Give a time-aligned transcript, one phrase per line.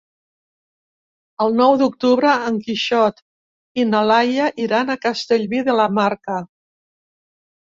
[1.43, 3.21] El nou d'octubre en Quixot
[3.83, 6.41] i na Laia iran a Castellví de la Marca.